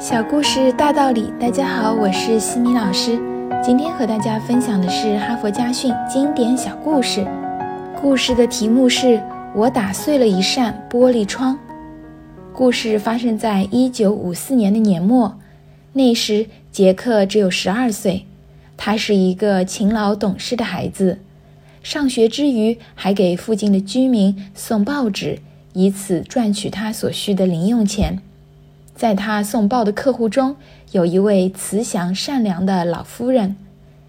[0.00, 3.20] 小故事大道理，大家好，我是西米老师。
[3.62, 7.22] 今天和大家分享的是《哈佛家训》经典小故事。
[8.00, 9.06] 故事的题目是
[9.54, 11.54] 《我打碎了一扇玻璃窗》。
[12.54, 15.38] 故事发生在一九五四年的年末，
[15.92, 18.24] 那时杰克只有十二岁，
[18.78, 21.18] 他是一个勤劳懂事的孩子，
[21.82, 25.40] 上学之余还给附近的居民送报纸，
[25.74, 28.22] 以此赚取他所需的零用钱。
[29.00, 30.56] 在他送报的客户中，
[30.92, 33.56] 有一位慈祥善良的老夫人。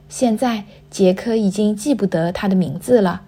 [0.10, 3.22] 现在杰克已经记不得她的名字了，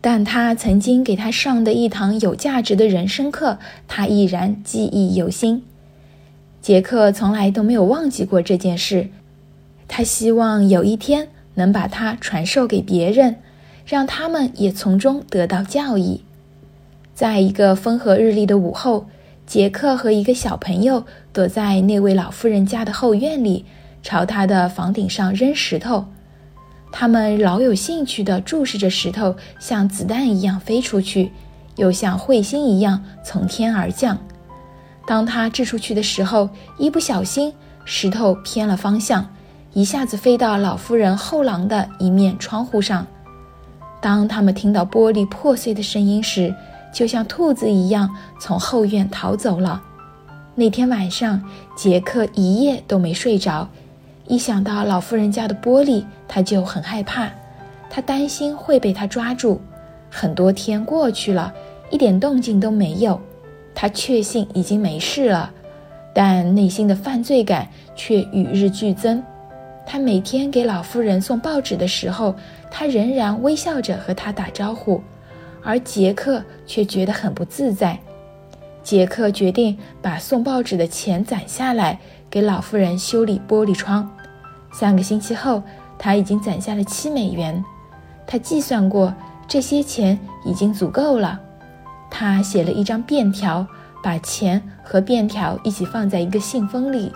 [0.00, 5.62] 但他曾经给他上的一堂有价值的人生课，他依然记忆犹新。
[6.60, 9.10] 杰克从来都没有忘记过这件事，
[9.86, 13.36] 他希望有一天能把它传授给别人，
[13.86, 16.22] 让他们也从中得到教益。
[17.14, 19.06] 在一个风和日丽的午后。
[19.50, 23.64] 杰克和一个小朋友躲在那位老妇人家的后院里，
[24.00, 26.04] 朝她的房顶上扔石头。
[26.92, 31.32] 他们老有兴趣地注视着石头，像子弹一样飞出去，
[31.74, 34.16] 又像彗星一样从天而降。
[35.04, 37.52] 当他掷出去的时候，一不小心，
[37.84, 39.28] 石头偏了方向，
[39.72, 43.04] 一下子飞到老妇人后廊的一面窗户上。
[44.00, 46.54] 当他们听到玻璃破碎的声音时，
[46.92, 48.10] 就像兔子一样
[48.40, 49.82] 从后院逃走了。
[50.54, 51.42] 那天晚上，
[51.76, 53.68] 杰克一夜都没睡着。
[54.26, 57.28] 一想到老妇人家的玻璃，他就很害怕。
[57.88, 59.60] 他担心会被他抓住。
[60.10, 61.52] 很多天过去了，
[61.90, 63.20] 一点动静都没有。
[63.74, 65.50] 他确信已经没事了，
[66.12, 69.22] 但内心的犯罪感却与日俱增。
[69.86, 72.34] 他每天给老妇人送报纸的时候，
[72.70, 75.00] 他仍然微笑着和她打招呼。
[75.62, 77.98] 而杰克却觉得很不自在。
[78.82, 81.98] 杰克决定把送报纸的钱攒下来，
[82.30, 84.10] 给老妇人修理玻璃窗。
[84.72, 85.62] 三个星期后，
[85.98, 87.62] 他已经攒下了七美元。
[88.26, 89.12] 他计算过，
[89.46, 91.38] 这些钱已经足够了。
[92.10, 93.66] 他写了一张便条，
[94.02, 97.12] 把钱和便条一起放在一个信封里。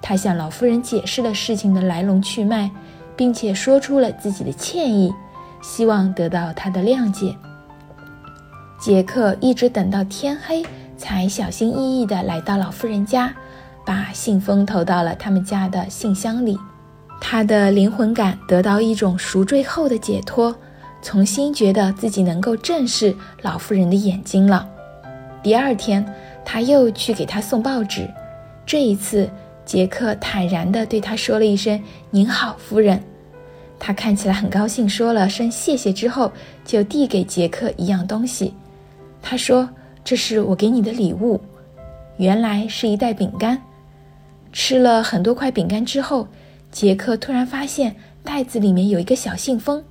[0.00, 2.70] 他向老妇人解释了事情的来龙去脉，
[3.16, 5.12] 并且说出了自己的歉意，
[5.62, 7.36] 希望得到她的谅解。
[8.82, 10.60] 杰克一直等到天黑，
[10.98, 13.32] 才小心翼翼地来到老妇人家，
[13.86, 16.58] 把信封投到了他们家的信箱里。
[17.20, 20.52] 他的灵魂感得到一种赎罪后的解脱，
[21.00, 24.68] 重新觉得自己能够正视老妇人的眼睛了。
[25.44, 26.04] 第二天，
[26.44, 28.10] 他又去给她送报纸。
[28.66, 29.30] 这一次，
[29.64, 33.00] 杰克坦然地对她说了一声“您好，夫人”。
[33.78, 36.32] 他看起来很高兴，说了声谢谢之后，
[36.64, 38.52] 就递给杰克一样东西。
[39.22, 39.70] 他说
[40.04, 41.40] ：“这是我给你的礼物。”
[42.18, 43.62] 原来是一袋饼干。
[44.52, 46.28] 吃了很多块饼干之后，
[46.70, 49.82] 杰克突然发现袋子里面有一个小信封。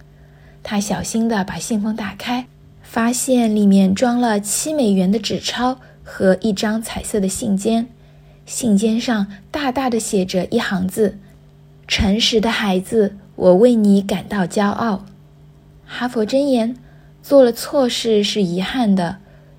[0.61, 2.45] 他小心地把信封打开，
[2.83, 7.85] 发现里面装了七美元的纸钞和一张彩色的信笺。
[8.45, 11.17] 信笺上大大的写着一行字
[11.87, 15.05] ：“诚实的孩子，我为你感到骄傲。”
[15.87, 16.75] 哈佛箴言。
[17.23, 19.17] 做了错事是遗憾的，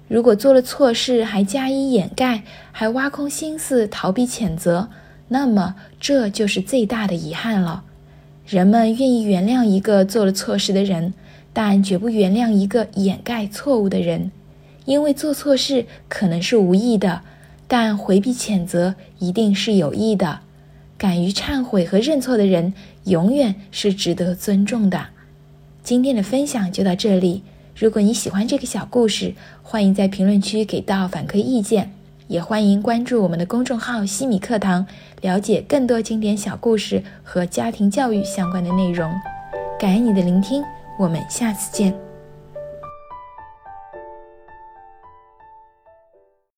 [0.08, 2.42] 如果做了错事还加以掩盖，
[2.72, 4.88] 还挖空心思逃避谴责，
[5.28, 7.84] 那么这就是最大的遗憾了。
[8.44, 11.14] 人们愿意原谅一个做了错事的人，
[11.52, 14.32] 但绝不原谅一个掩盖错误的人，
[14.84, 17.22] 因为做错事可能是无意的，
[17.68, 20.40] 但回避谴责一定是有意的。
[20.98, 22.74] 敢于忏悔和认错的人，
[23.04, 25.06] 永远是值得尊重的。
[25.82, 27.42] 今天的分享就到这里。
[27.74, 31.92] 如果你喜欢这个小故事，欢迎在评论区给到反馈意见，
[32.28, 34.86] 也欢迎关注我们的公众号“西米课堂”，
[35.22, 39.10] 了解更多经典小故事和家庭教育相关的内容。
[39.80, 40.62] 感恩你的聆听，
[40.98, 42.11] 我们下次见。